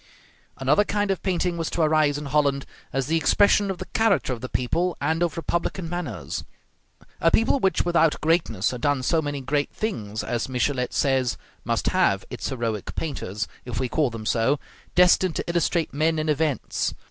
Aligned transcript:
Another 0.57 0.83
kind 0.83 1.11
of 1.11 1.21
painting 1.21 1.57
was 1.59 1.69
to 1.69 1.83
arise 1.83 2.17
in 2.17 2.25
Holland, 2.25 2.65
as 2.91 3.05
the 3.05 3.17
expression 3.17 3.69
of 3.69 3.77
the 3.77 3.85
character 3.85 4.33
of 4.33 4.41
the 4.41 4.49
people 4.49 4.97
and 4.99 5.21
of 5.21 5.37
republican 5.37 5.87
manners. 5.87 6.43
A 7.19 7.29
people 7.29 7.59
which 7.59 7.85
without 7.85 8.19
greatness 8.19 8.71
had 8.71 8.81
done 8.81 9.03
so 9.03 9.21
many 9.21 9.41
great 9.41 9.69
things, 9.69 10.23
as 10.23 10.49
Michelet 10.49 10.91
says, 10.95 11.37
must 11.63 11.89
have 11.89 12.25
its 12.31 12.49
heroic 12.49 12.95
painters, 12.95 13.47
if 13.63 13.79
we 13.79 13.87
call 13.87 14.09
them 14.09 14.25
so, 14.25 14.59
destined 14.95 15.35
to 15.35 15.45
illustrate 15.47 15.93
men 15.93 16.17
and 16.17 16.31
events. 16.31 16.95